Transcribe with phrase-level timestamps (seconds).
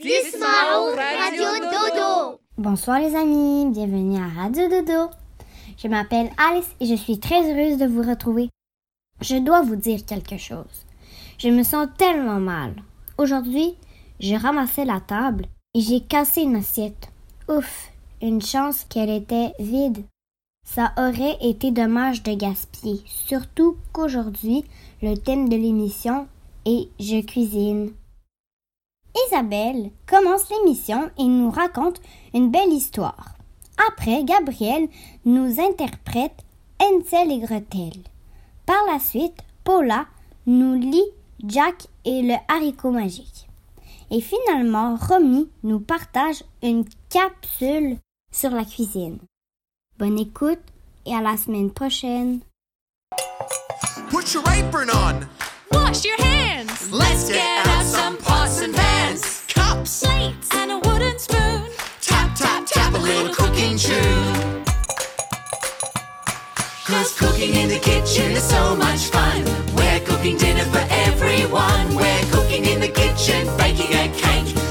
[0.00, 2.38] Radio Dodo.
[2.56, 5.10] Bonsoir les amis, bienvenue à Radio Dodo.
[5.76, 8.48] Je m'appelle Alice et je suis très heureuse de vous retrouver.
[9.20, 10.86] Je dois vous dire quelque chose.
[11.38, 12.74] Je me sens tellement mal.
[13.18, 13.74] Aujourd'hui,
[14.20, 17.08] j'ai ramassé la table et j'ai cassé une assiette.
[17.48, 17.90] Ouf,
[18.22, 20.04] une chance qu'elle était vide.
[20.64, 24.64] Ça aurait été dommage de gaspiller, surtout qu'aujourd'hui,
[25.02, 26.28] le thème de l'émission
[26.66, 27.90] est Je cuisine.
[29.26, 32.00] Isabelle commence l'émission et nous raconte
[32.34, 33.34] une belle histoire.
[33.88, 34.88] Après, Gabriel
[35.24, 36.44] nous interprète
[36.80, 37.92] Hansel et Gretel.
[38.66, 40.06] Par la suite, Paula
[40.46, 41.10] nous lit
[41.44, 43.48] Jack et le haricot magique.
[44.10, 47.98] Et finalement, Romy nous partage une capsule
[48.32, 49.18] sur la cuisine.
[49.98, 50.60] Bonne écoute
[51.06, 52.40] et à la semaine prochaine.
[54.10, 55.26] Put your apron on.
[55.72, 56.90] Wash your hands.
[56.90, 58.87] Let's get out some pots and pans.
[59.88, 61.62] Plates and a wooden spoon.
[62.02, 64.62] Tap, tap, tap a little cooking tune.
[66.84, 69.44] Cause cooking in the kitchen is so much fun.
[69.74, 71.96] We're cooking dinner for everyone.
[71.96, 74.67] We're cooking in the kitchen, baking a cake.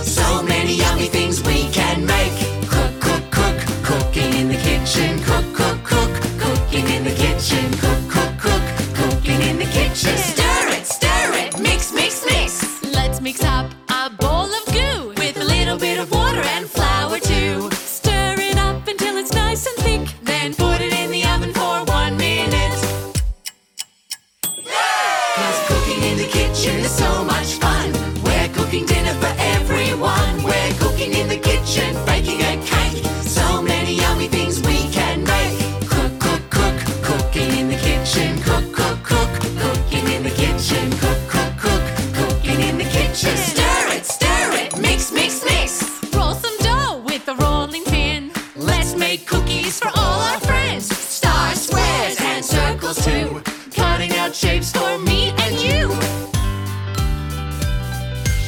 [31.77, 33.03] Kitchen, baking a cake.
[33.23, 35.59] So many yummy things we can make.
[35.87, 38.41] Cook, cook, cook, cooking in the kitchen.
[38.41, 39.29] Cook, cook, cook,
[39.59, 40.91] cooking in the kitchen.
[40.91, 41.83] Cook, cook, cook,
[42.13, 43.35] cooking in the kitchen.
[43.37, 45.83] Stir it, stir it, mix, mix, mix.
[46.15, 48.31] Roll some dough with a rolling pin.
[48.55, 50.85] Let's make cookies for all our friends.
[50.95, 53.41] Stars, squares, and circles too.
[53.71, 55.89] Cutting out shapes for me and you.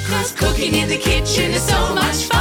[0.09, 2.38] Cause cooking in the kitchen is so much fun.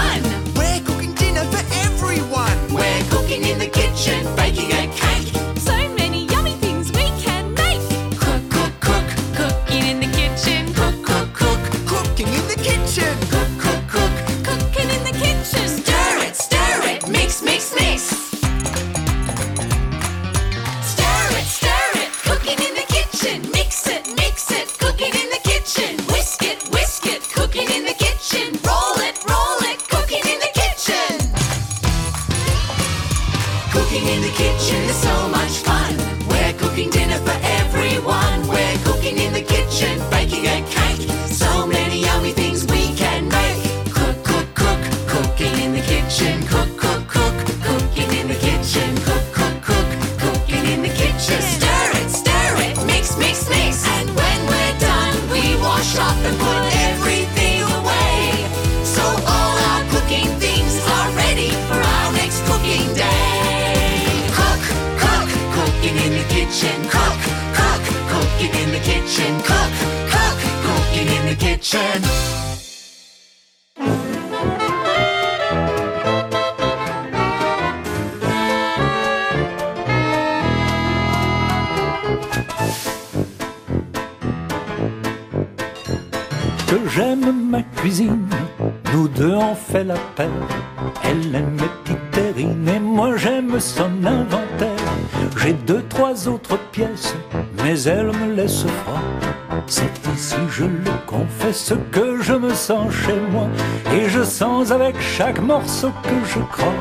[104.70, 106.74] Avec chaque morceau que je croque.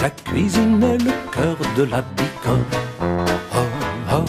[0.00, 2.02] La cuisine est le cœur de la
[4.12, 4.24] oh.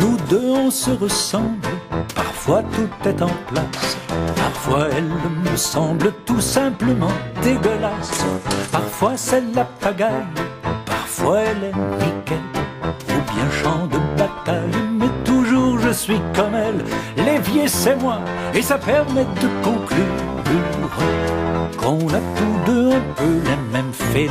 [0.00, 1.68] Nous deux, on se ressemble.
[2.14, 3.96] Parfois tout est en place.
[4.36, 5.10] Parfois elle
[5.50, 7.12] me semble tout simplement
[7.42, 8.24] dégueulasse.
[8.72, 10.26] Parfois c'est la pagaille.
[10.84, 12.38] Parfois elle est nickel.
[13.08, 14.95] Ou bien champ de bataille.
[15.96, 16.84] Je suis comme elle.
[17.24, 18.18] L'évier c'est moi.
[18.52, 20.20] Et ça permet de conclure
[21.78, 24.30] qu'on a tous deux un peu les mêmes fêlures.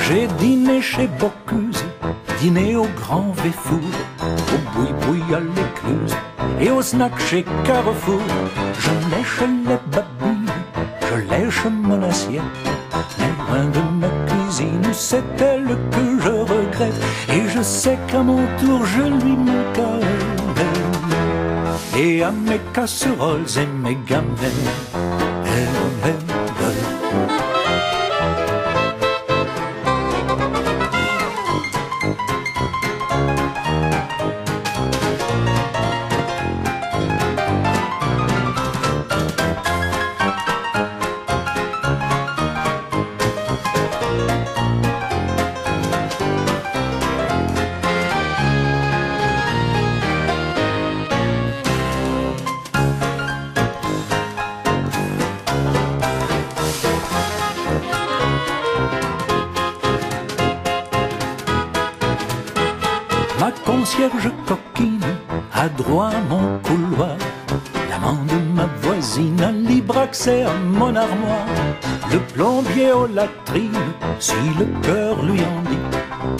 [0.00, 1.84] J'ai dîné chez Bocuse,
[2.40, 6.16] dîné au Grand Véfour, au boui-boui à l'écluse
[6.60, 8.22] et au snack chez Carrefour.
[8.78, 10.50] Je lèche les babines,
[11.10, 12.40] je lèche mon assiette,
[13.18, 16.94] mais loin de ma cuisine, c'est elle que je regrette.
[17.28, 19.98] Et je sais qu'à mon tour je lui manque à
[21.98, 24.91] et à mes casseroles et mes gamelles.
[70.22, 71.46] Accès à mon armoire.
[72.12, 75.86] Le plombier aux latrines, si le cœur lui en dit.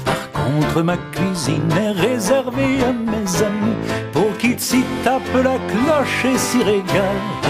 [0.05, 3.77] Par contre, ma cuisine est réservée à mes amis
[4.13, 7.41] pour qu'ils s'y tapent la cloche et s'y régalent.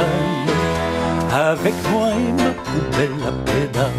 [1.33, 3.91] Avec moi et ma poubelle à pédale.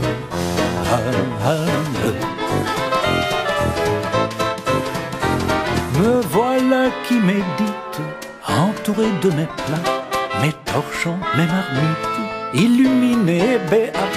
[6.00, 8.02] Me voilà qui médite,
[8.48, 9.92] entouré de mes plats,
[10.42, 12.23] mes torchons, mes marmites,
[12.54, 14.14] illuminés et béats.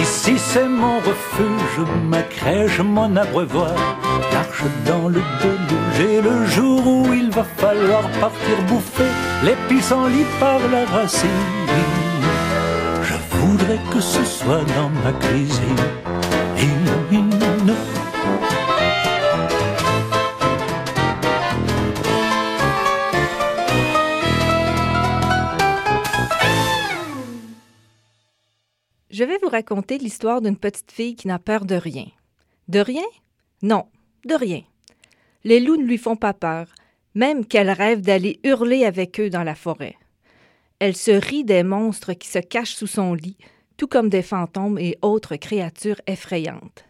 [0.00, 3.74] Ici c'est mon refuge, ma crèche, mon abreuvoir.
[4.32, 9.12] L'arche dans le déluge et le jour où il va falloir partir bouffer
[9.44, 11.28] les pissenlits par la racine.
[13.02, 16.12] Je voudrais que ce soit dans ma cuisine.
[29.12, 32.06] Je vais vous raconter l'histoire d'une petite fille qui n'a peur de rien.
[32.68, 33.04] De rien?
[33.60, 33.84] Non,
[34.24, 34.62] de rien.
[35.44, 36.68] Les loups ne lui font pas peur,
[37.14, 39.96] même qu'elle rêve d'aller hurler avec eux dans la forêt.
[40.78, 43.36] Elle se rit des monstres qui se cachent sous son lit,
[43.76, 46.86] tout comme des fantômes et autres créatures effrayantes.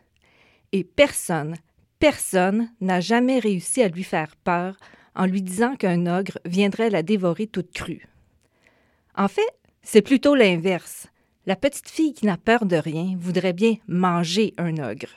[0.71, 1.57] Et personne,
[1.99, 4.77] personne n'a jamais réussi à lui faire peur
[5.17, 8.07] en lui disant qu'un ogre viendrait la dévorer toute crue.
[9.17, 9.53] En fait,
[9.83, 11.09] c'est plutôt l'inverse.
[11.45, 15.11] La petite fille qui n'a peur de rien voudrait bien manger un ogre.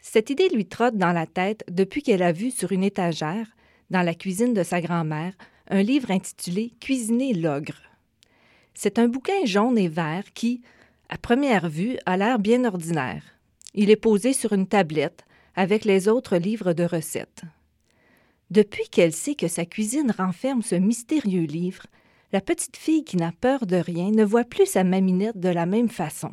[0.00, 3.46] Cette idée lui trotte dans la tête depuis qu'elle a vu sur une étagère,
[3.90, 5.34] dans la cuisine de sa grand-mère,
[5.68, 7.80] un livre intitulé Cuisiner l'ogre.
[8.74, 10.60] C'est un bouquin jaune et vert qui,
[11.08, 13.22] à première vue, a l'air bien ordinaire.
[13.74, 15.24] Il est posé sur une tablette
[15.54, 17.42] avec les autres livres de recettes.
[18.50, 21.86] Depuis qu'elle sait que sa cuisine renferme ce mystérieux livre,
[22.32, 25.66] la petite fille qui n'a peur de rien ne voit plus sa maminette de la
[25.66, 26.30] même façon.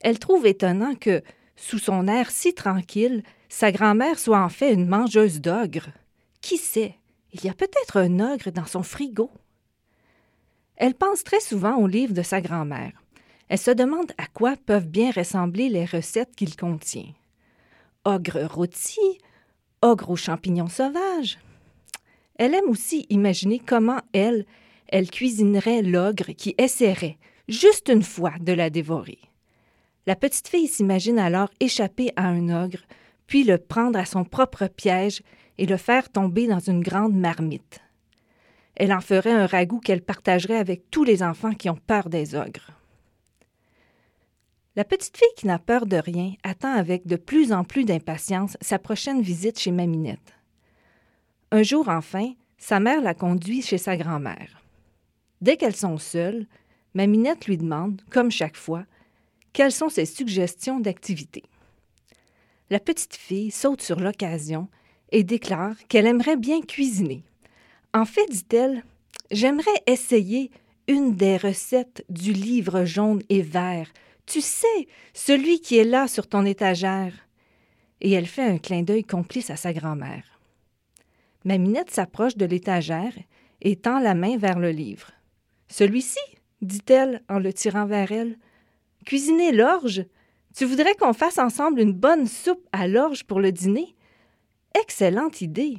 [0.00, 1.22] Elle trouve étonnant que,
[1.56, 5.90] sous son air si tranquille, sa grand-mère soit en fait une mangeuse d'ogres.
[6.40, 6.96] Qui sait,
[7.32, 9.30] il y a peut-être un ogre dans son frigo.
[10.76, 12.92] Elle pense très souvent au livre de sa grand-mère.
[13.48, 17.12] Elle se demande à quoi peuvent bien ressembler les recettes qu'il contient.
[18.04, 19.00] Ogre rôti,
[19.82, 21.38] ogre aux champignons sauvages.
[22.36, 24.46] Elle aime aussi imaginer comment elle,
[24.90, 27.18] elle cuisinerait l'ogre qui essaierait,
[27.48, 29.18] juste une fois, de la dévorer.
[30.06, 32.80] La petite fille s'imagine alors échapper à un ogre,
[33.26, 35.22] puis le prendre à son propre piège
[35.56, 37.80] et le faire tomber dans une grande marmite.
[38.74, 42.34] Elle en ferait un ragoût qu'elle partagerait avec tous les enfants qui ont peur des
[42.34, 42.72] ogres.
[44.74, 48.56] La petite fille qui n'a peur de rien attend avec de plus en plus d'impatience
[48.60, 50.34] sa prochaine visite chez Maminette.
[51.52, 54.59] Un jour enfin, sa mère la conduit chez sa grand-mère.
[55.40, 56.46] Dès qu'elles sont seules,
[56.94, 58.84] Maminette lui demande, comme chaque fois,
[59.52, 61.44] quelles sont ses suggestions d'activités.
[62.68, 64.68] La petite fille saute sur l'occasion
[65.12, 67.24] et déclare qu'elle aimerait bien cuisiner.
[67.92, 68.84] En fait, dit-elle,
[69.30, 70.50] j'aimerais essayer
[70.86, 73.90] une des recettes du livre jaune et vert.
[74.26, 77.12] Tu sais, celui qui est là sur ton étagère.
[78.00, 80.40] Et elle fait un clin d'œil complice à sa grand-mère.
[81.44, 83.14] Maminette s'approche de l'étagère
[83.62, 85.10] et tend la main vers le livre.
[85.70, 86.18] Celui-ci,
[86.62, 88.36] dit-elle en le tirant vers elle.
[89.06, 90.04] Cuisiner l'orge?
[90.54, 93.94] Tu voudrais qu'on fasse ensemble une bonne soupe à l'orge pour le dîner?
[94.78, 95.78] Excellente idée.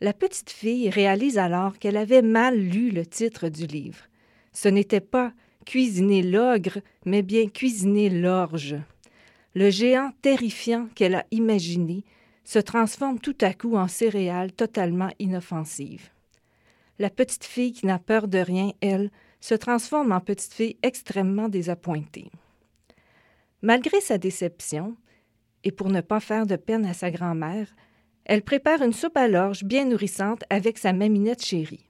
[0.00, 4.04] La petite fille réalise alors qu'elle avait mal lu le titre du livre.
[4.52, 5.32] Ce n'était pas
[5.64, 8.76] cuisiner l'ogre, mais bien cuisiner l'orge.
[9.54, 12.04] Le géant terrifiant qu'elle a imaginé
[12.44, 16.10] se transforme tout à coup en céréales totalement inoffensives.
[16.98, 21.48] La petite fille qui n'a peur de rien, elle, se transforme en petite fille extrêmement
[21.48, 22.30] désappointée.
[23.62, 24.96] Malgré sa déception,
[25.64, 27.68] et pour ne pas faire de peine à sa grand-mère,
[28.24, 31.88] elle prépare une soupe à l'orge bien nourrissante avec sa maminette chérie.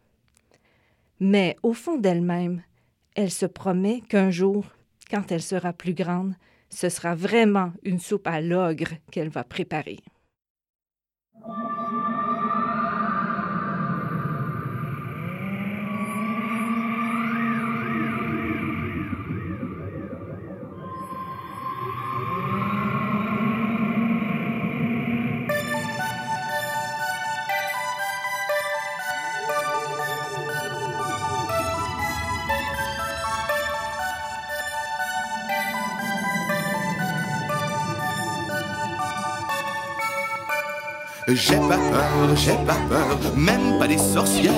[1.20, 2.62] Mais au fond d'elle-même,
[3.14, 4.66] elle se promet qu'un jour,
[5.10, 6.34] quand elle sera plus grande,
[6.70, 9.98] ce sera vraiment une soupe à l'ogre qu'elle va préparer.
[41.30, 44.50] J'ai pas peur, j'ai pas peur, même pas des sorcières.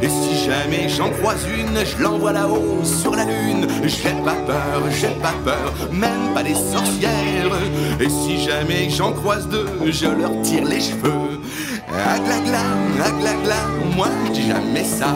[0.00, 3.66] Et si jamais j'en croise une, je l'envoie là-haut sur la lune.
[3.84, 7.58] J'ai pas peur, j'ai pas peur, même pas des sorcières.
[8.00, 11.40] Et si jamais j'en croise deux, je leur tire les cheveux.
[11.92, 12.62] Aglagla,
[13.04, 13.56] aglagla,
[13.94, 15.14] moi je dis jamais ça.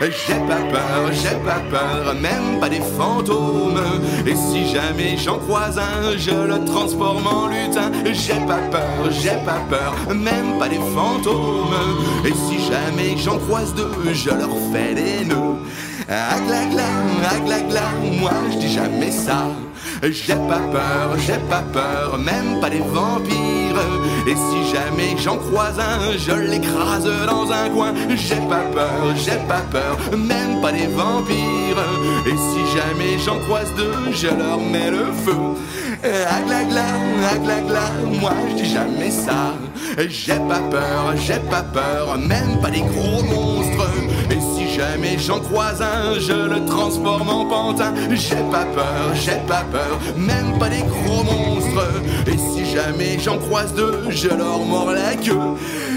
[0.00, 3.82] J'ai pas peur, j'ai pas peur, même pas des fantômes.
[4.26, 7.92] Et si jamais j'en croise un, je le transforme en lutin.
[8.06, 11.76] J'ai pas peur, j'ai pas peur, même pas des fantômes.
[12.24, 15.58] Et si jamais j'en croise deux, je leur fais des nœuds.
[16.10, 16.88] Aglagla,
[17.30, 17.82] aglagla,
[18.20, 19.46] moi je dis jamais ça.
[20.02, 23.80] J'ai pas peur, j'ai pas peur, même pas des vampires.
[24.26, 27.92] Et si jamais j'en croise un, je l'écrase dans un coin.
[28.16, 31.84] J'ai pas peur, j'ai pas peur, même pas des vampires.
[32.26, 35.36] Et si jamais j'en croise deux, je leur mets le feu.
[36.02, 36.86] Aglagla,
[37.30, 37.86] aglagla,
[38.20, 39.54] moi je dis jamais ça.
[40.08, 43.86] J'ai pas peur, j'ai pas peur, même pas des gros monstres.
[44.30, 47.92] Et si jamais j'en croise un, je le transforme en pantin.
[48.10, 51.88] J'ai pas peur, j'ai pas peur, même pas des gros monstres.
[52.26, 55.38] Et si jamais j'en croise deux, je leur mords la queue.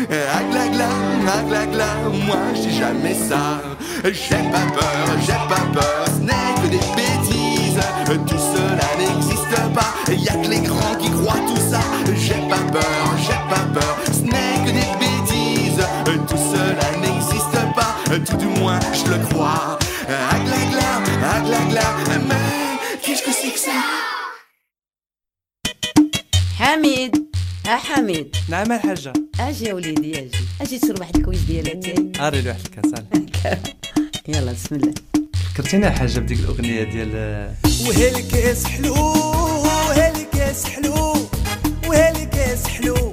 [0.09, 0.89] Aglagla,
[1.39, 1.85] aglagla,
[2.25, 3.61] moi je dis jamais ça.
[4.03, 7.79] J'ai pas peur, j'ai pas peur, ce n'est que des bêtises.
[8.27, 11.79] Tout cela n'existe pas, y a que les grands qui croient tout ça.
[12.15, 13.97] J'ai pas peur, j'ai pas peur,
[19.33, 19.79] crois.
[20.35, 20.89] Aglagla,
[21.35, 21.87] aglagla,
[22.29, 22.45] mais
[23.03, 23.79] qu'est-ce que c'est que ça?
[26.59, 27.27] حميد.
[27.67, 28.35] آه حميد.
[28.49, 30.31] نعم الحاجة أجي يا وليدي أجي.
[30.61, 32.19] أجي تصير واحد الكويس ديالك.
[32.19, 32.93] أري لي واحد الكاس
[34.27, 34.93] يلا بسم الله.
[35.53, 37.13] فكرتيني الحاجة بديك الأغنية ديال
[37.87, 41.15] وهالكاس حلو وهالكاس حلو
[41.87, 43.12] وهالكاس حلو.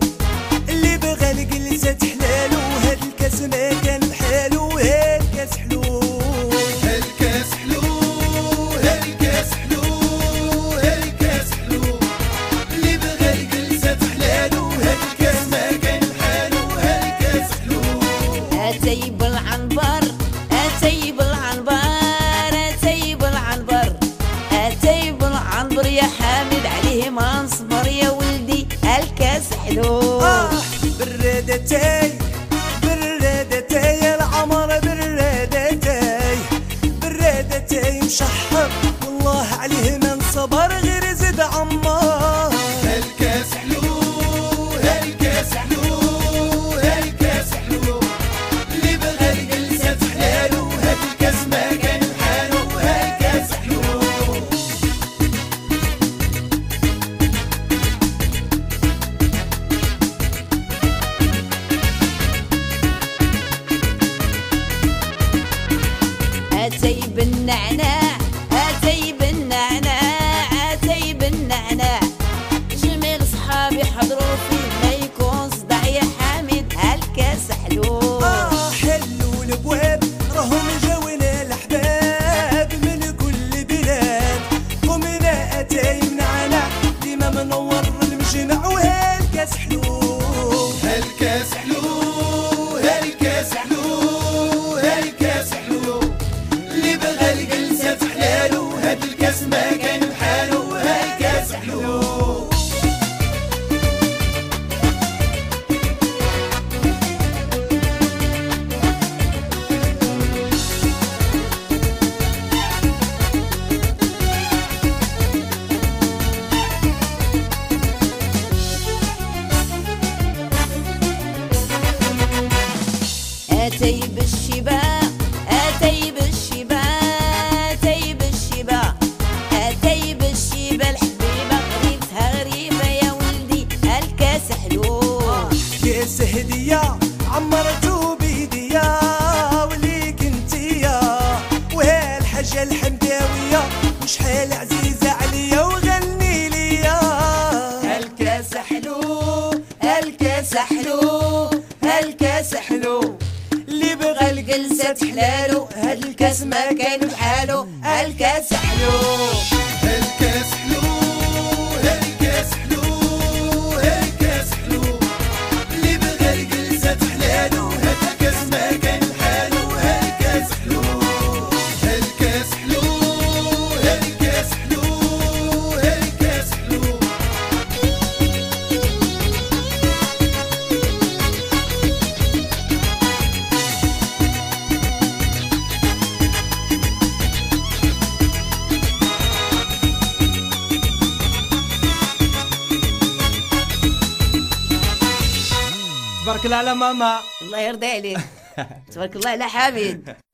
[198.93, 199.31] تبارك الله.
[199.31, 200.15] على حميد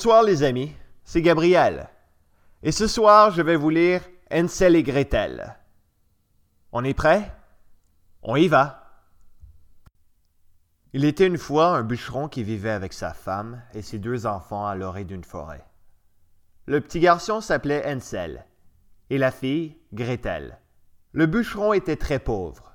[0.00, 0.72] Bonsoir les amis,
[1.04, 1.90] c'est Gabriel.
[2.62, 4.00] Et ce soir, je vais vous lire
[4.32, 5.58] Hansel et Gretel.
[6.72, 7.30] On est prêt
[8.22, 8.82] On y va.
[10.94, 14.66] Il était une fois un bûcheron qui vivait avec sa femme et ses deux enfants
[14.66, 15.66] à l'orée d'une forêt.
[16.64, 18.46] Le petit garçon s'appelait Hansel
[19.10, 20.60] et la fille Gretel.
[21.12, 22.72] Le bûcheron était très pauvre.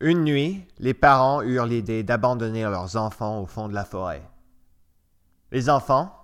[0.00, 4.22] Une nuit, les parents eurent l'idée d'abandonner leurs enfants au fond de la forêt.
[5.50, 6.14] Les enfants,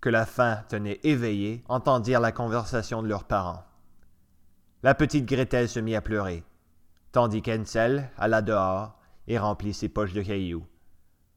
[0.00, 3.64] que la faim tenait éveillés, entendirent la conversation de leurs parents.
[4.82, 6.44] La petite Gretel se mit à pleurer,
[7.12, 8.98] tandis qu'Hansel alla dehors
[9.28, 10.66] et remplit ses poches de cailloux,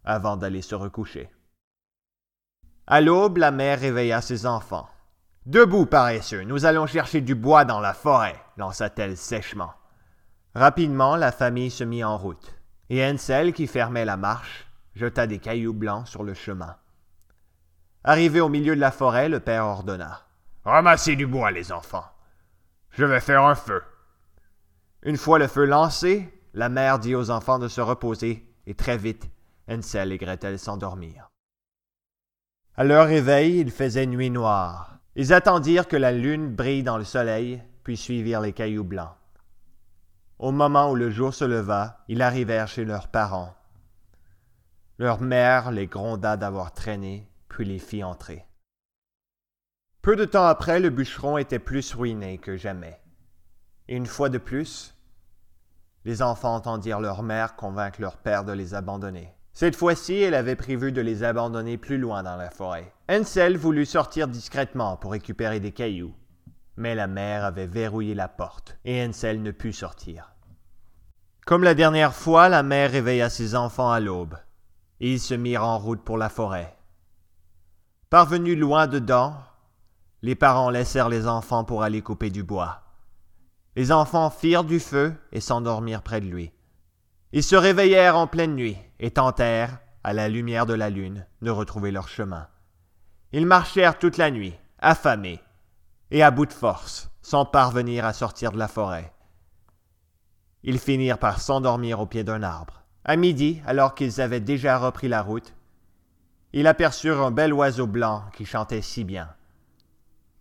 [0.04, 1.30] avant d'aller se recoucher.
[2.88, 4.90] À l'aube, la mère réveilla ses enfants.
[5.46, 9.74] Debout, paresseux, nous allons chercher du bois dans la forêt, lança-t-elle sèchement.
[10.56, 12.56] Rapidement, la famille se mit en route,
[12.90, 16.76] et Hansel, qui fermait la marche, jeta des cailloux blancs sur le chemin.
[18.04, 20.22] Arrivé au milieu de la forêt, le père ordonna.
[20.64, 22.06] Ramassez du bois, les enfants.
[22.92, 23.82] Je vais faire un feu.
[25.04, 28.98] Une fois le feu lancé, la mère dit aux enfants de se reposer, et très
[28.98, 29.30] vite,
[29.70, 31.30] Hansel et Gretel s'endormirent.
[32.76, 35.00] À leur réveil, il faisait nuit noire.
[35.16, 39.16] Ils attendirent que la lune brille dans le soleil, puis suivirent les cailloux blancs.
[40.38, 43.54] Au moment où le jour se leva, ils arrivèrent chez leurs parents.
[44.98, 48.46] Leur mère les gronda d'avoir traîné, puis les fit entrer.
[50.02, 53.02] Peu de temps après, le bûcheron était plus ruiné que jamais.
[53.90, 54.96] Et une fois de plus,
[56.06, 59.34] les enfants entendirent leur mère convaincre leur père de les abandonner.
[59.52, 62.94] Cette fois-ci, elle avait prévu de les abandonner plus loin dans la forêt.
[63.10, 66.14] Ansel voulut sortir discrètement pour récupérer des cailloux,
[66.78, 70.34] mais la mère avait verrouillé la porte et Ansel ne put sortir.
[71.46, 74.38] Comme la dernière fois, la mère réveilla ses enfants à l'aube
[75.00, 76.76] ils se mirent en route pour la forêt.
[78.10, 79.36] Parvenus loin dedans,
[80.24, 82.82] les parents laissèrent les enfants pour aller couper du bois.
[83.76, 86.52] Les enfants firent du feu et s'endormirent près de lui.
[87.34, 91.52] Ils se réveillèrent en pleine nuit et tentèrent, à la lumière de la lune, de
[91.52, 92.48] retrouver leur chemin.
[93.32, 95.40] Ils marchèrent toute la nuit, affamés
[96.10, 99.14] et à bout de force, sans parvenir à sortir de la forêt.
[100.64, 102.82] Ils finirent par s'endormir au pied d'un arbre.
[103.06, 105.54] À midi, alors qu'ils avaient déjà repris la route,
[106.54, 109.30] ils aperçurent un bel oiseau blanc qui chantait si bien,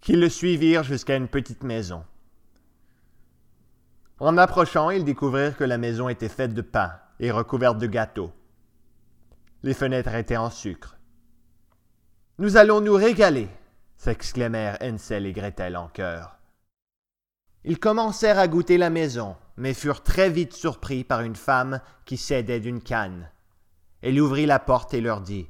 [0.00, 2.04] qu'ils le suivirent jusqu'à une petite maison.
[4.20, 8.32] En approchant, ils découvrirent que la maison était faite de pain et recouverte de gâteaux.
[9.62, 10.96] Les fenêtres étaient en sucre.
[12.38, 13.48] Nous allons nous régaler,
[13.96, 16.36] s'exclamèrent Hansel et Gretel en chœur.
[17.64, 22.16] Ils commencèrent à goûter la maison, mais furent très vite surpris par une femme qui
[22.16, 23.30] s'aidait d'une canne.
[24.00, 25.48] Elle ouvrit la porte et leur dit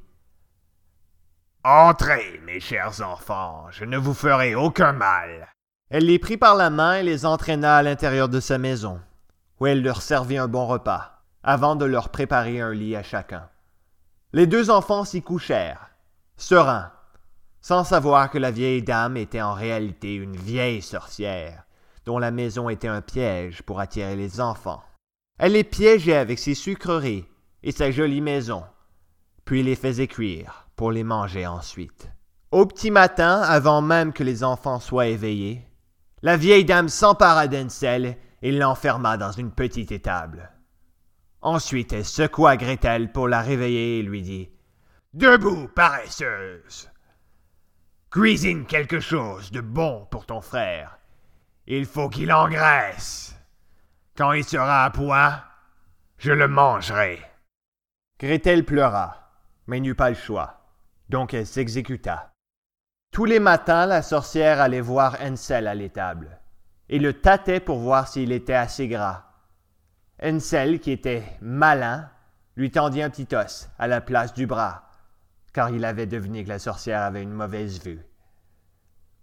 [1.65, 5.49] Entrez, mes chers enfants, je ne vous ferai aucun mal.
[5.89, 9.01] Elle les prit par la main et les entraîna à l'intérieur de sa maison,
[9.59, 13.49] où elle leur servit un bon repas, avant de leur préparer un lit à chacun.
[14.31, 15.89] Les deux enfants s'y couchèrent,
[16.37, 16.93] sereins,
[17.59, 21.65] sans savoir que la vieille dame était en réalité une vieille sorcière,
[22.05, 24.81] dont la maison était un piège pour attirer les enfants.
[25.37, 27.25] Elle les piégeait avec ses sucreries
[27.63, 28.63] et sa jolie maison,
[29.43, 32.09] puis les faisait cuire pour les manger ensuite.
[32.51, 35.67] Au petit matin, avant même que les enfants soient éveillés,
[36.21, 40.49] la vieille dame s'empara d'Ansel et l'enferma dans une petite étable.
[41.41, 44.51] Ensuite, elle secoua Gretel pour la réveiller et lui dit
[45.13, 46.89] Debout, paresseuse.
[48.09, 50.97] Cuisine quelque chose de bon pour ton frère.
[51.67, 53.35] Il faut qu'il engraisse.
[54.15, 55.43] Quand il sera à point,
[56.19, 57.19] je le mangerai.
[58.17, 59.33] Gretel pleura,
[59.67, 60.58] mais n'eut pas le choix,
[61.09, 62.33] donc elle s'exécuta.
[63.11, 66.39] Tous les matins, la sorcière allait voir Hansel à l'étable
[66.89, 69.25] et le tâtait pour voir s'il était assez gras.
[70.21, 72.09] Hansel, qui était malin,
[72.55, 74.89] lui tendit un petit os à la place du bras,
[75.53, 78.01] car il avait deviné que la sorcière avait une mauvaise vue.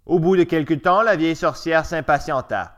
[0.05, 2.73] Au bout de quelque temps, la vieille sorcière s'impatienta.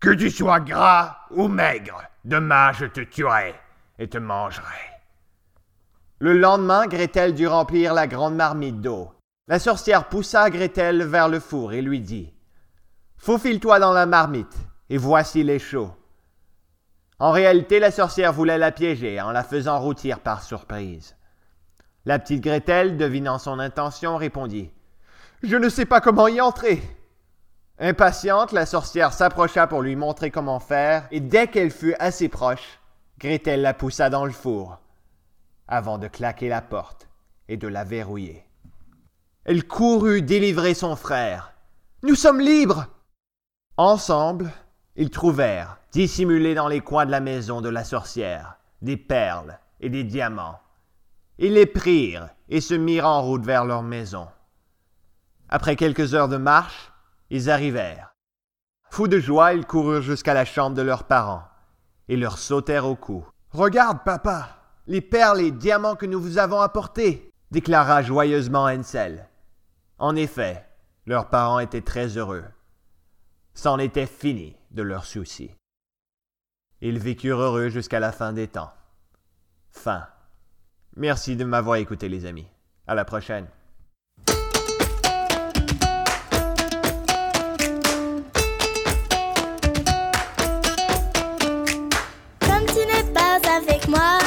[0.00, 3.54] Que tu sois gras ou maigre, demain je te tuerai
[3.98, 4.91] et te mangerai.
[6.22, 9.10] Le lendemain, Gretel dut remplir la grande marmite d'eau.
[9.48, 12.32] La sorcière poussa Gretel vers le four et lui dit
[13.16, 14.54] Faufile-toi dans la marmite,
[14.88, 15.90] et voici les chaud.
[17.18, 21.16] En réalité, la sorcière voulait la piéger en la faisant rôtir par surprise.
[22.04, 24.70] La petite Gretel, devinant son intention, répondit
[25.42, 26.80] Je ne sais pas comment y entrer.
[27.80, 32.78] Impatiente, la sorcière s'approcha pour lui montrer comment faire, et dès qu'elle fut assez proche,
[33.18, 34.81] Gretel la poussa dans le four,
[35.68, 37.08] avant de claquer la porte
[37.48, 38.44] et de la verrouiller.
[39.44, 41.52] Elle courut délivrer son frère.
[42.02, 42.86] Nous sommes libres.
[43.76, 44.50] Ensemble,
[44.96, 49.88] ils trouvèrent, dissimulés dans les coins de la maison de la sorcière, des perles et
[49.88, 50.60] des diamants.
[51.38, 54.28] Ils les prirent et se mirent en route vers leur maison.
[55.48, 56.92] Après quelques heures de marche,
[57.30, 58.14] ils arrivèrent.
[58.90, 61.44] Fous de joie, ils coururent jusqu'à la chambre de leurs parents
[62.08, 63.26] et leur sautèrent au cou.
[63.50, 69.28] Regarde, papa, les perles et diamants que nous vous avons apportés, déclara joyeusement Hansel.
[69.98, 70.66] En effet,
[71.06, 72.44] leurs parents étaient très heureux.
[73.54, 75.54] C'en était fini de leurs soucis.
[76.80, 78.72] Ils vécurent heureux jusqu'à la fin des temps.
[79.70, 80.06] Fin.
[80.96, 82.48] Merci de m'avoir écouté, les amis.
[82.86, 83.46] À la prochaine.
[92.40, 94.21] Comme tu n'es pas avec moi,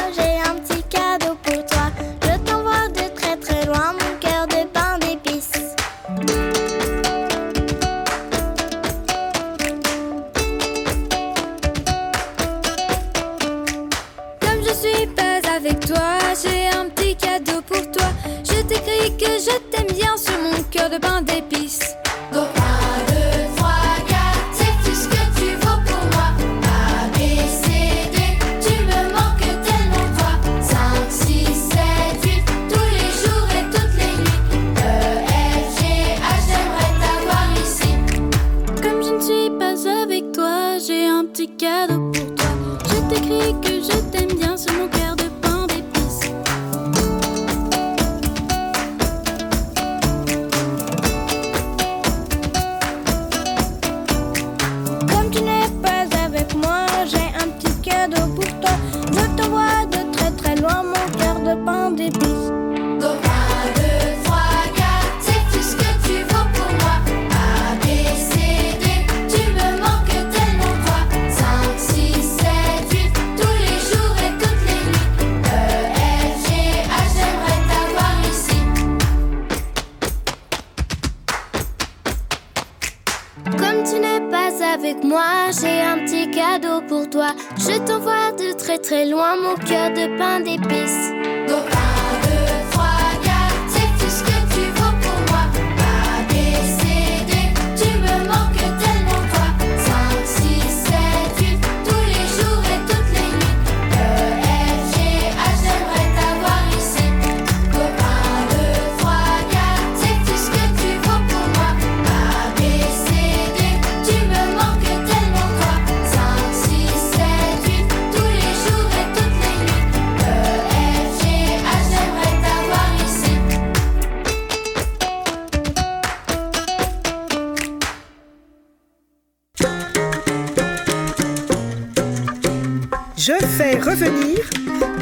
[87.57, 91.74] Je t'envoie de très très loin mon cœur de pain d'épices.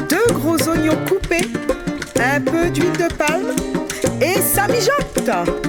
[0.08, 1.48] deux gros oignons coupés,
[2.20, 3.54] un peu d'huile de palme
[4.20, 5.63] et ça mijote.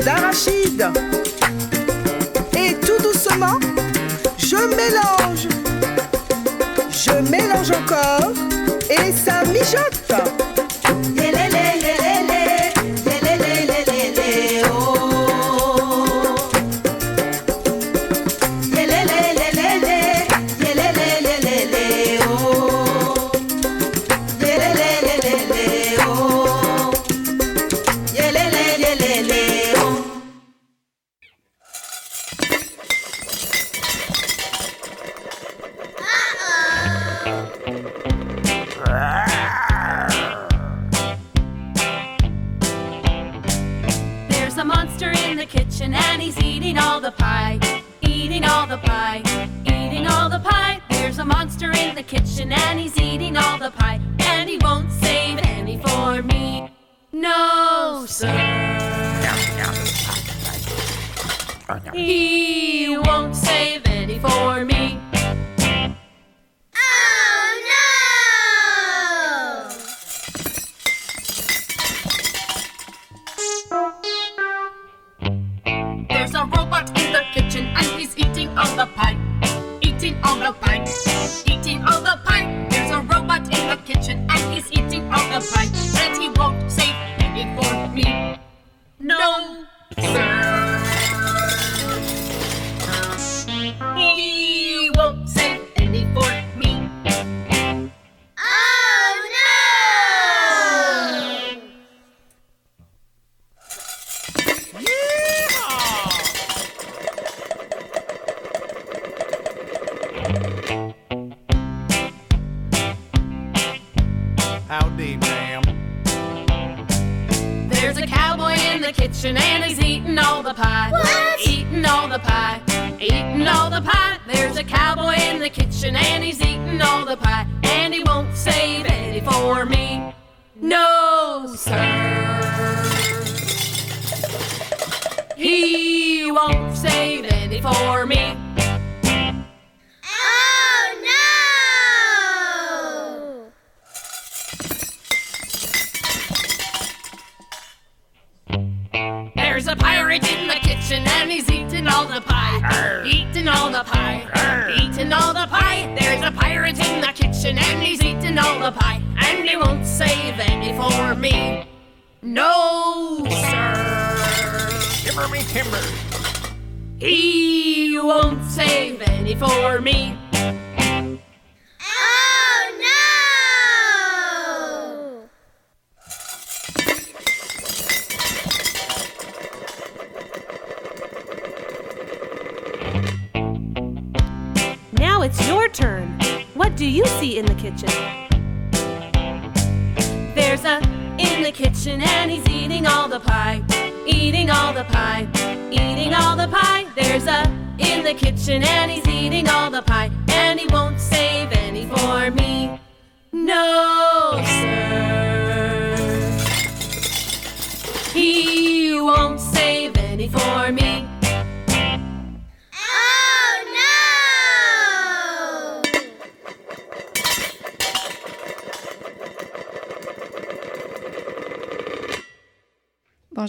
[0.00, 1.19] da Rachida.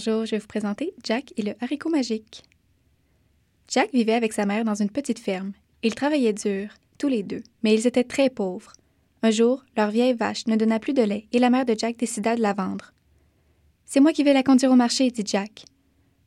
[0.04, 2.42] Bonjour, je vais vous présenter Jack et le haricot magique.
[3.68, 5.52] Jack vivait avec sa mère dans une petite ferme.
[5.84, 8.72] Ils travaillaient dur, tous les deux, mais ils étaient très pauvres.
[9.22, 11.98] Un jour, leur vieille vache ne donna plus de lait et la mère de Jack
[11.98, 12.92] décida de la vendre.
[13.84, 15.66] C'est moi qui vais la conduire au marché, dit Jack.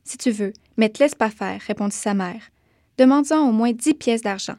[0.05, 2.51] Si tu veux, mais te laisse pas faire, répondit sa mère.
[2.97, 4.57] Demande-en au moins dix pièces d'argent.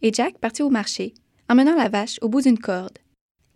[0.00, 1.12] Et Jack partit au marché,
[1.48, 2.98] emmenant la vache au bout d'une corde.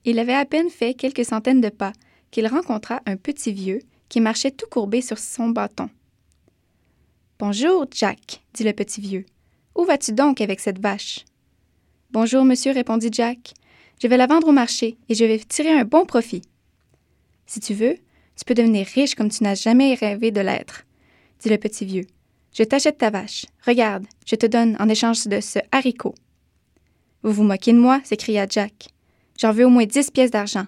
[0.04, 1.92] Il avait à peine fait quelques centaines de pas
[2.32, 5.90] qu'il rencontra un petit vieux qui marchait tout courbé sur son bâton.
[7.38, 9.26] Bonjour, Jack, dit le petit vieux.
[9.74, 11.24] Où vas-tu donc avec cette vache?
[12.10, 13.54] Bonjour, monsieur, répondit Jack.
[14.00, 16.42] Je vais la vendre au marché et je vais tirer un bon profit.
[17.46, 17.96] Si tu veux,
[18.36, 20.84] tu peux devenir riche comme tu n'as jamais rêvé de l'être,
[21.40, 22.06] dit le petit vieux.
[22.52, 23.46] Je t'achète ta vache.
[23.66, 26.14] Regarde, je te donne en échange de ce haricot.
[27.22, 28.88] Vous vous moquez de moi, s'écria Jack.
[29.40, 30.66] J'en veux au moins dix pièces d'argent.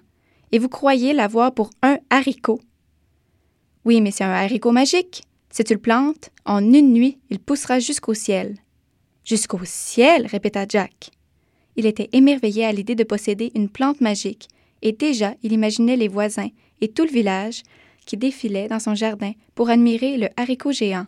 [0.51, 2.59] Et vous croyez l'avoir pour un haricot?
[3.87, 5.23] Oui, mais c'est un haricot magique.
[5.49, 8.57] Si tu le plantes, en une nuit, il poussera jusqu'au ciel.
[9.23, 11.09] Jusqu'au ciel, répéta Jack.
[11.77, 14.49] Il était émerveillé à l'idée de posséder une plante magique,
[14.81, 16.49] et déjà il imaginait les voisins
[16.81, 17.63] et tout le village
[18.05, 21.05] qui défilaient dans son jardin pour admirer le haricot géant.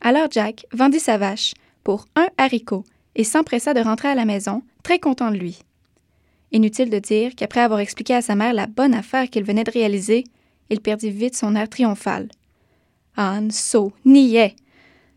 [0.00, 2.84] Alors Jack vendit sa vache pour un haricot
[3.16, 5.58] et s'empressa de rentrer à la maison, très content de lui.
[6.52, 9.72] Inutile de dire qu'après avoir expliqué à sa mère la bonne affaire qu'il venait de
[9.72, 10.22] réaliser,
[10.70, 12.28] il perdit vite son air triomphal.
[13.16, 14.54] Âne, sot, niais!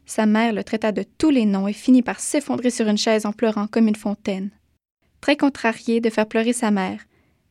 [0.06, 3.26] Sa mère le traita de tous les noms et finit par s'effondrer sur une chaise
[3.26, 4.50] en pleurant comme une fontaine.
[5.22, 7.00] Très contrarié de faire pleurer sa mère,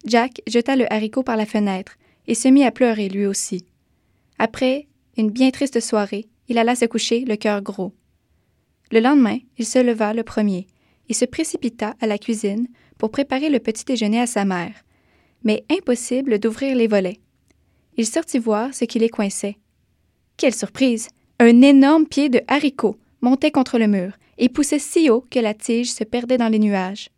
[0.05, 3.65] Jack jeta le haricot par la fenêtre et se mit à pleurer lui aussi.
[4.39, 7.95] Après une bien triste soirée, il alla se coucher, le cœur gros.
[8.91, 10.67] Le lendemain, il se leva le premier
[11.09, 12.67] et se précipita à la cuisine
[12.99, 14.75] pour préparer le petit déjeuner à sa mère.
[15.45, 17.21] Mais impossible d'ouvrir les volets.
[17.97, 19.59] Il sortit voir ce qui les coinçait.
[20.37, 21.09] Quelle surprise!
[21.39, 25.55] Un énorme pied de haricot montait contre le mur et poussait si haut que la
[25.55, 27.11] tige se perdait dans les nuages.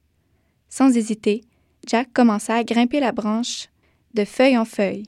[0.68, 1.42] Sans hésiter,
[1.86, 3.68] Jack commença à grimper la branche
[4.14, 5.04] de feuille en feuille.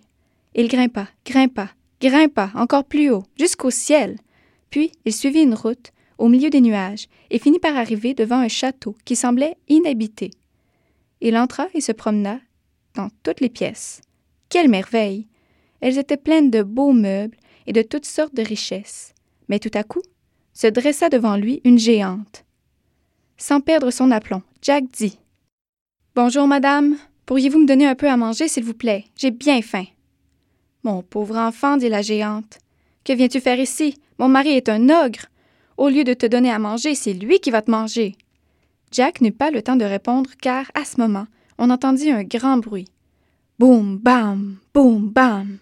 [0.55, 4.17] Il grimpa, grimpa, grimpa encore plus haut, jusqu'au ciel.
[4.71, 8.49] Puis il suivit une route au milieu des nuages et finit par arriver devant un
[8.49, 10.31] château qui semblait inhabité.
[11.21, 12.41] Il entra et se promena
[12.95, 14.01] dans toutes les pièces.
[14.49, 15.27] Quelle merveille!
[15.81, 17.37] Elles étaient pleines de beaux meubles
[17.67, 19.15] et de toutes sortes de richesses.
[19.49, 20.03] Mais tout à coup,
[20.53, 22.45] se dressa devant lui une géante.
[23.37, 25.19] Sans perdre son aplomb, Jack dit
[26.15, 26.97] Bonjour, madame.
[27.27, 29.05] Pourriez-vous me donner un peu à manger, s'il vous plaît?
[29.17, 29.85] J'ai bien faim.
[30.83, 32.59] Mon pauvre enfant, dit la géante.
[33.05, 33.99] Que viens-tu faire ici?
[34.19, 35.27] Mon mari est un ogre.
[35.77, 38.17] Au lieu de te donner à manger, c'est lui qui va te manger.
[38.93, 41.27] Jack n'eut pas le temps de répondre car, à ce moment,
[41.59, 42.87] on entendit un grand bruit.
[43.59, 45.59] Boum, bam, boum, bam.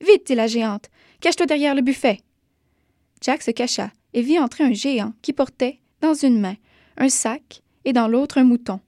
[0.00, 0.90] Vite, dit la géante,
[1.20, 2.20] cache-toi derrière le buffet.
[3.22, 6.56] Jack se cacha et vit entrer un géant qui portait, dans une main,
[6.96, 8.80] un sac et dans l'autre un mouton.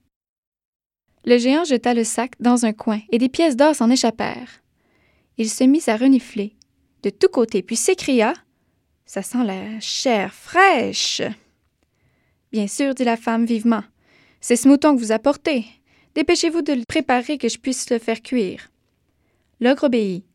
[1.25, 4.61] Le géant jeta le sac dans un coin et des pièces d'or s'en échappèrent.
[5.37, 6.55] Il se mit à renifler
[7.03, 8.33] de tous côtés, puis s'écria
[9.05, 11.21] Ça sent la chair fraîche.
[12.51, 13.83] Bien sûr, dit la femme vivement.
[14.41, 15.65] C'est ce mouton que vous apportez.
[16.15, 18.69] Dépêchez-vous de le préparer que je puisse le faire cuire.
[19.59, 20.25] L'ogre obéit.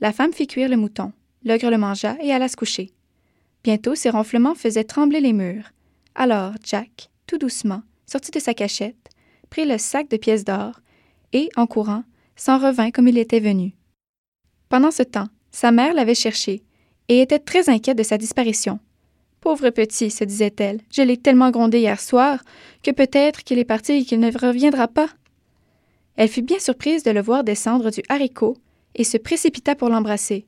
[0.00, 1.12] La femme fit cuire le mouton.
[1.44, 2.90] L'ogre le mangea et alla se coucher.
[3.62, 5.72] Bientôt, ses ronflements faisaient trembler les murs.
[6.14, 9.10] Alors Jack, tout doucement, sortit de sa cachette,
[9.50, 10.80] prit le sac de pièces d'or
[11.32, 13.74] et, en courant, s'en revint comme il était venu.
[14.70, 16.62] Pendant ce temps, sa mère l'avait cherché
[17.08, 18.78] et était très inquiète de sa disparition.
[19.40, 22.42] Pauvre petit, se disait-elle, je l'ai tellement grondé hier soir
[22.82, 25.08] que peut-être qu'il est parti et qu'il ne reviendra pas.
[26.16, 28.56] Elle fut bien surprise de le voir descendre du haricot
[28.94, 30.46] et se précipita pour l'embrasser.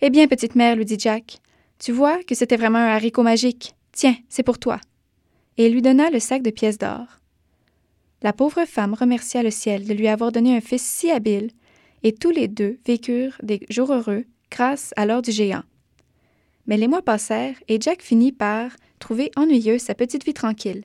[0.00, 1.38] Eh bien, petite mère, lui dit Jack,
[1.78, 3.74] tu vois que c'était vraiment un haricot magique.
[3.92, 4.80] Tiens, c'est pour toi.
[5.56, 7.06] Et il lui donna le sac de pièces d'or.
[8.22, 11.50] La pauvre femme remercia le ciel de lui avoir donné un fils si habile,
[12.02, 15.62] et tous les deux vécurent des jours heureux grâce à l'or du géant.
[16.66, 20.82] Mais les mois passèrent et Jack finit par trouver ennuyeuse sa petite vie tranquille,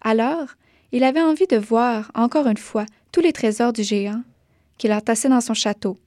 [0.00, 0.48] Alors,
[0.92, 4.22] il avait envie de voir, encore une fois, tous les trésors du géant
[4.78, 5.98] qu'il entassait dans son château.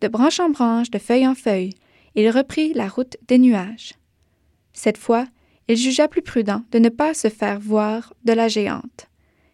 [0.00, 1.74] De branche en branche, de feuille en feuille,
[2.14, 3.94] il reprit la route des nuages.
[4.72, 5.26] Cette fois,
[5.68, 9.08] il jugea plus prudent de ne pas se faire voir de la géante.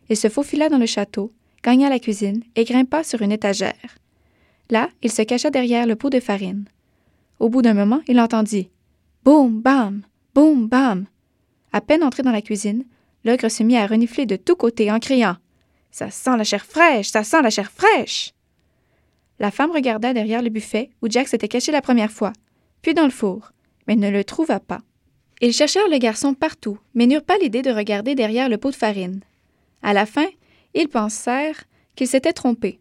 [0.08, 1.32] Il se faufila dans le château,
[1.62, 3.98] gagna la cuisine et grimpa sur une étagère.
[4.70, 6.64] Là, il se cacha derrière le pot de farine.
[7.38, 8.70] Au bout d'un moment, il entendit
[9.24, 10.02] Boum, bam,
[10.34, 11.06] boum, bam.
[11.72, 12.84] À peine entré dans la cuisine,
[13.24, 15.36] l'ogre se mit à renifler de tous côtés en criant
[15.96, 18.34] Ça sent la chair fraîche, ça sent la chair fraîche.
[19.38, 22.34] La femme regarda derrière le buffet où Jack s'était caché la première fois,
[22.82, 23.52] puis dans le four,
[23.86, 24.82] mais ne le trouva pas.
[25.40, 28.76] Ils cherchèrent le garçon partout, mais n'eurent pas l'idée de regarder derrière le pot de
[28.76, 29.20] farine.
[29.80, 30.26] À la fin,
[30.74, 32.78] ils pensèrent qu'ils s'étaient trompés.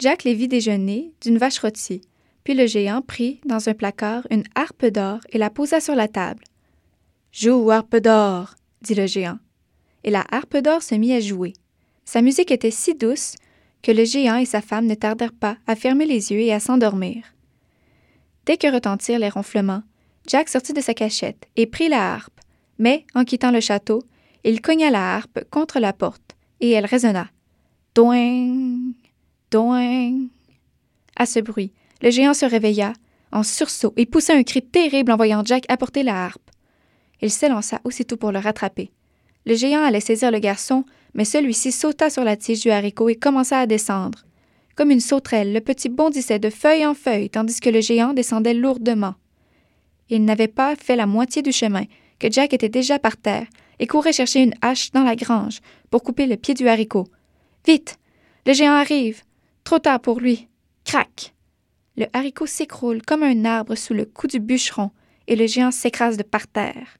[0.00, 2.00] Jack les vit déjeuner d'une vache rôtie,
[2.42, 6.08] puis le géant prit dans un placard une harpe d'or et la posa sur la
[6.08, 6.42] table.
[7.30, 9.38] Joue, harpe d'or, dit le géant.
[10.02, 11.52] Et la harpe d'or se mit à jouer.
[12.04, 13.34] Sa musique était si douce
[13.82, 16.60] que le géant et sa femme ne tardèrent pas à fermer les yeux et à
[16.60, 17.24] s'endormir.
[18.46, 19.82] Dès que retentirent les ronflements,
[20.26, 22.40] Jack sortit de sa cachette et prit la harpe,
[22.78, 24.02] mais, en quittant le château,
[24.44, 27.28] il cogna la harpe contre la porte, et elle résonna.
[27.94, 28.92] Doing,
[29.50, 30.28] doing.
[31.16, 32.92] À ce bruit, le géant se réveilla,
[33.30, 36.50] en sursaut, et poussa un cri terrible en voyant Jack apporter la harpe.
[37.20, 38.90] Il s'élança aussitôt pour le rattraper.
[39.46, 40.84] Le géant allait saisir le garçon,
[41.14, 44.24] mais celui-ci sauta sur la tige du haricot et commença à descendre.
[44.74, 48.54] Comme une sauterelle, le petit bondissait de feuille en feuille, tandis que le géant descendait
[48.54, 49.14] lourdement.
[50.08, 51.84] Il n'avait pas fait la moitié du chemin
[52.18, 53.46] que Jack était déjà par terre
[53.78, 55.60] et courait chercher une hache dans la grange
[55.90, 57.06] pour couper le pied du haricot.
[57.66, 57.98] Vite!
[58.46, 59.22] Le géant arrive!
[59.64, 60.48] Trop tard pour lui!
[60.84, 61.34] Crac!
[61.96, 64.90] Le haricot s'écroule comme un arbre sous le coup du bûcheron
[65.26, 66.96] et le géant s'écrase de par terre.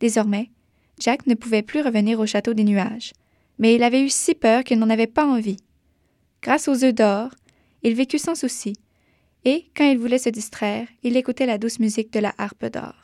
[0.00, 0.50] Désormais,
[0.98, 3.12] Jack ne pouvait plus revenir au château des nuages,
[3.62, 5.58] mais il avait eu si peur qu'il n'en avait pas envie.
[6.42, 7.28] Grâce aux œufs d'or,
[7.84, 8.72] il vécut sans souci,
[9.44, 12.96] et, quand il voulait se distraire, il écoutait la douce musique de la harpe d'or.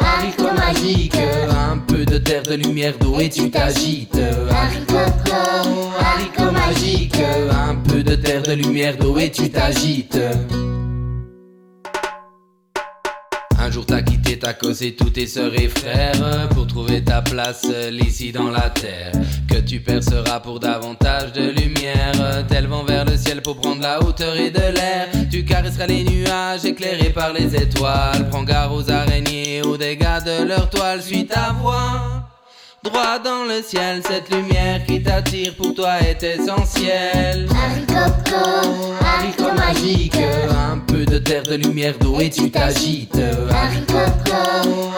[0.00, 1.16] Haricot magique,
[1.50, 4.16] un peu de terre, de lumière, d'eau et tu t'agites.
[4.50, 4.94] Haricot,
[6.00, 7.16] haricot magique,
[7.50, 10.18] un peu de terre, de lumière, d'eau et tu t'agites.
[13.82, 17.62] Jour t'as quitté ta cause et tous tes sœurs et frères pour trouver ta place
[17.62, 19.12] seul ici dans la terre.
[19.48, 24.02] Que tu perceras pour davantage de lumière, tel vent vers le ciel pour prendre la
[24.02, 25.08] hauteur et de l'air.
[25.30, 28.28] Tu caresseras les nuages éclairés par les étoiles.
[28.30, 31.02] Prends garde aux araignées, aux dégâts de leur toile.
[31.02, 32.31] Suis ta voix.
[32.84, 37.46] Droit dans le ciel, cette lumière qui t'attire pour toi est essentielle.
[37.54, 38.34] Haricot,
[39.00, 43.20] haricot magique, un peu de terre, de lumière, d'eau et tu t'agites.
[43.50, 43.94] Haricot,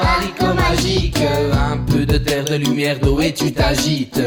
[0.02, 1.18] haricot magique,
[1.52, 4.18] un peu de terre, de lumière, d'eau et tu t'agites.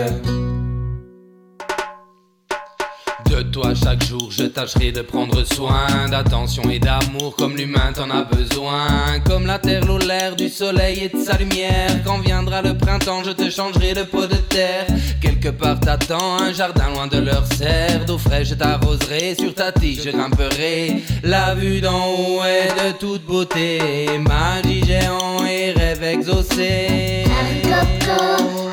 [3.58, 8.24] Toi chaque jour je tâcherai de prendre soin D'attention et d'amour comme l'humain t'en a
[8.24, 9.20] besoin.
[9.26, 13.24] Comme la terre, l'eau, l'air, du soleil et de sa lumière Quand viendra le printemps
[13.26, 14.86] je te changerai de peau de terre.
[15.22, 19.72] Quelque part t'attends un jardin loin de leur serre D'eau fraîche je t'arroserai, sur ta
[19.72, 23.80] tige je grimperai La vue d'en haut est de toute beauté.
[24.20, 27.24] Magie géant et rêve exaucé.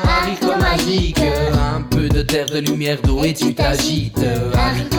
[0.07, 1.21] Haricot magique,
[1.53, 4.19] un peu de terre, de lumière, d'eau et tu t'agites.
[4.53, 4.97] Haricot,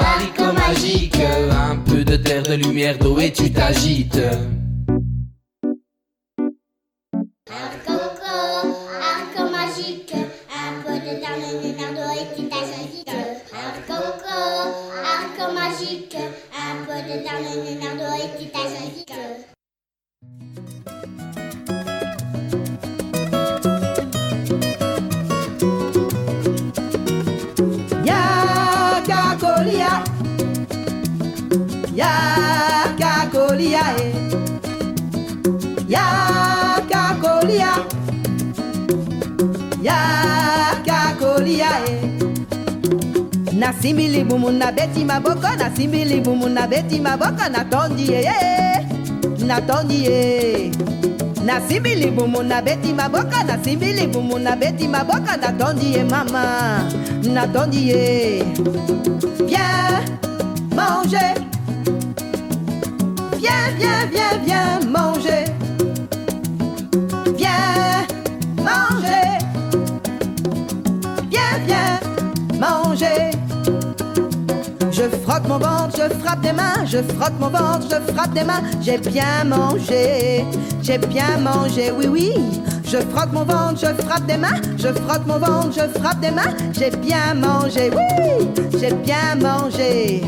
[0.00, 4.20] haricot magique, un peu de terre, de lumière, d'eau et tu t'agites.
[15.54, 19.01] Magique, un peu de terre, de lumière, d'eau et tu t'agites.
[43.62, 48.86] Nasimbili bumu na beti maboko Nasimbili bumu na beti maboko Natondi eh, eh.
[49.46, 50.72] Natondi eh.
[51.44, 52.60] Nasimbili bumu na
[53.46, 56.82] Nasimbili bumu na beti maboka Natondi eh mama
[57.22, 58.44] Natondi eh.
[59.46, 60.10] Viens
[60.74, 61.34] manger
[63.38, 65.44] Viens, viens, viens, viens manger
[75.16, 78.62] frotte mon ventre, je frappe des mains, je frotte mon ventre, je frappe des mains.
[78.80, 80.44] J'ai bien mangé,
[80.82, 82.32] j'ai bien mangé, oui, oui.
[82.84, 86.30] Je frotte mon ventre, je frappe des mains, je frotte mon ventre, je frappe des
[86.30, 86.54] mains.
[86.72, 88.48] J'ai bien mangé, oui,
[88.78, 90.22] j'ai bien mangé.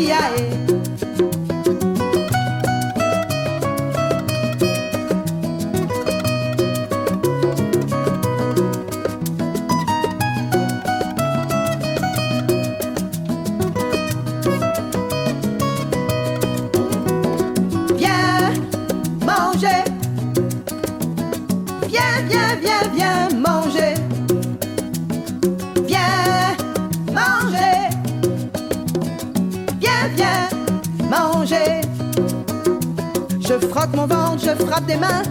[0.00, 0.59] e aí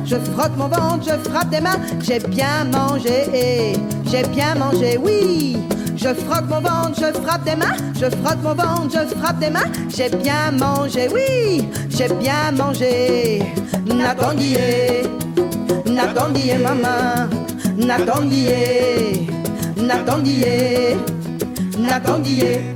[0.05, 1.79] je frotte mon ventre, je frappe des mains.
[2.01, 3.73] J'ai bien mangé,
[4.09, 5.57] j'ai bien mangé, oui.
[5.95, 9.49] Je frotte mon ventre, je frappe des mains, je frotte mon ventre, je frappe des
[9.49, 9.69] mains.
[9.89, 13.41] J'ai bien mangé, oui, j'ai bien mangé.
[13.85, 15.03] N'attendiez,
[15.85, 17.27] n'attendiez maman,
[17.77, 19.27] n'attendiez,
[19.77, 20.97] n'attendiez,
[21.77, 22.68] n'attendiez.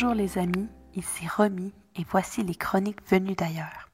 [0.00, 3.88] Bonjour les amis, il s'est remis et voici les chroniques venues d'ailleurs.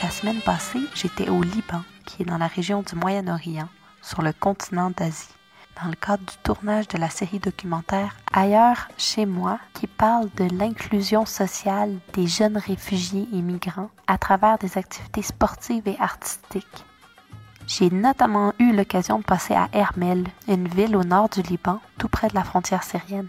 [0.00, 3.68] La semaine passée, j'étais au Liban, qui est dans la région du Moyen-Orient,
[4.02, 5.39] sur le continent d'Asie
[5.82, 10.48] dans le cadre du tournage de la série documentaire Ailleurs chez moi qui parle de
[10.56, 16.84] l'inclusion sociale des jeunes réfugiés et migrants à travers des activités sportives et artistiques.
[17.66, 22.08] J'ai notamment eu l'occasion de passer à Hermel, une ville au nord du Liban, tout
[22.08, 23.28] près de la frontière syrienne.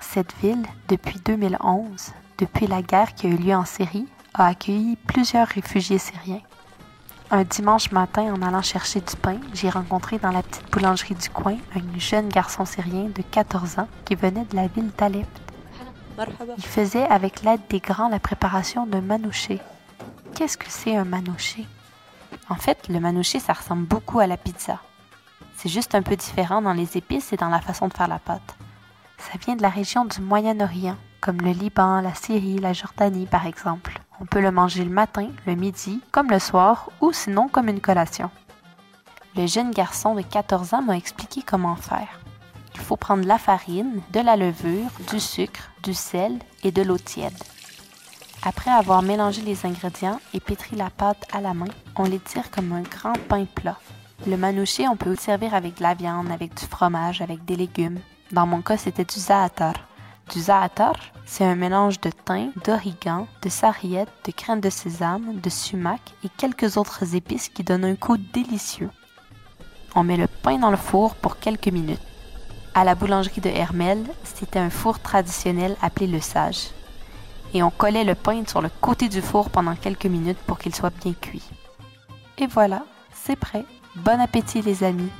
[0.00, 4.96] Cette ville, depuis 2011, depuis la guerre qui a eu lieu en Syrie, a accueilli
[4.96, 6.42] plusieurs réfugiés syriens
[7.32, 11.30] un dimanche matin, en allant chercher du pain, j'ai rencontré dans la petite boulangerie du
[11.30, 15.28] coin un jeune garçon syrien de 14 ans qui venait de la ville d'Alep.
[16.58, 19.60] Il faisait avec l'aide des grands la préparation d'un manouché.
[20.34, 21.68] Qu'est-ce que c'est un manouché?
[22.48, 24.80] En fait, le manouché, ça ressemble beaucoup à la pizza.
[25.56, 28.18] C'est juste un peu différent dans les épices et dans la façon de faire la
[28.18, 28.56] pâte.
[29.18, 33.46] Ça vient de la région du Moyen-Orient, comme le Liban, la Syrie, la Jordanie par
[33.46, 34.00] exemple.
[34.20, 37.80] On peut le manger le matin, le midi, comme le soir ou sinon comme une
[37.80, 38.30] collation.
[39.34, 42.20] Le jeune garçon de 14 ans m'a expliqué comment faire.
[42.74, 46.98] Il faut prendre la farine, de la levure, du sucre, du sel et de l'eau
[46.98, 47.32] tiède.
[48.42, 52.50] Après avoir mélangé les ingrédients et pétri la pâte à la main, on les tire
[52.50, 53.78] comme un grand pain plat.
[54.26, 57.56] Le manouché, on peut le servir avec de la viande, avec du fromage, avec des
[57.56, 58.00] légumes.
[58.32, 59.74] Dans mon cas, c'était du za'atar.
[60.32, 60.94] Du za'atar,
[61.26, 66.28] c'est un mélange de thym, d'origan, de sarriette, de crème de sésame, de sumac et
[66.28, 68.90] quelques autres épices qui donnent un goût délicieux.
[69.96, 72.00] On met le pain dans le four pour quelques minutes.
[72.74, 76.68] À la boulangerie de Hermel, c'était un four traditionnel appelé le sage.
[77.52, 80.76] Et on collait le pain sur le côté du four pendant quelques minutes pour qu'il
[80.76, 81.42] soit bien cuit.
[82.38, 83.64] Et voilà, c'est prêt.
[83.96, 85.10] Bon appétit les amis.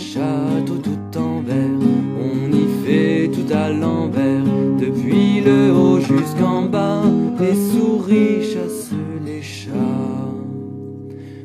[0.00, 1.78] Château tout en verre,
[2.18, 4.44] on y fait tout à l'envers,
[4.80, 7.02] depuis le haut jusqu'en bas,
[7.38, 8.94] les souris chassent
[9.24, 9.72] les chats.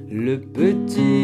[0.09, 1.14] Le petit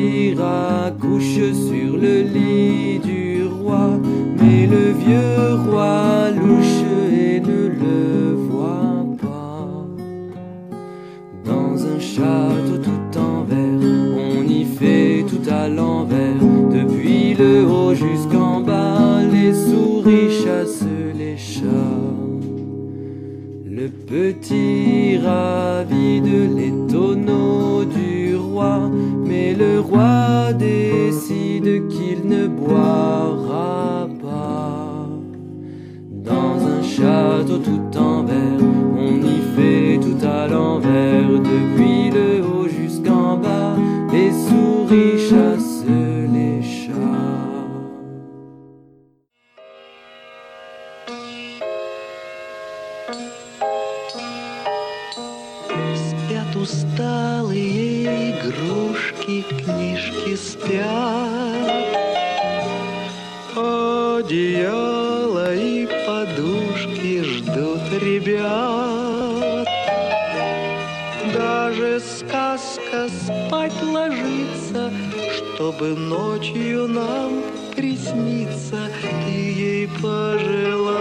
[75.81, 77.41] чтобы ночью нам
[77.75, 78.77] присниться.
[79.25, 80.93] Ты ей пожелай,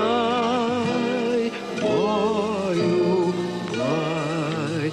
[1.82, 3.34] баю,
[3.76, 4.92] бай.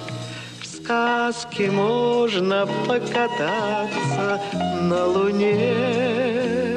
[0.60, 4.40] В сказке можно покататься
[4.82, 6.76] на луне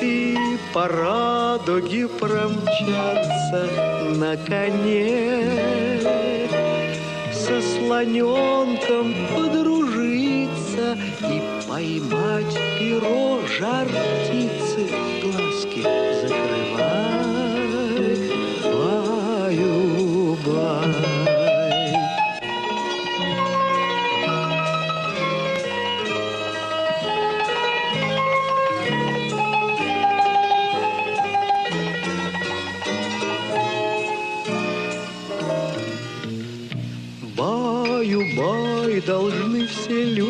[0.00, 0.36] и
[0.72, 3.68] по радуге промчаться
[4.16, 6.00] на коне.
[7.32, 9.99] Со слоненком подружиться
[10.92, 14.88] и поймать перо жар птицы,
[15.22, 15.82] глазки
[16.22, 17.30] закрывай,
[19.44, 20.00] баю-бай.
[37.36, 40.29] Баю-бай должны все люди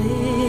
[0.00, 0.39] te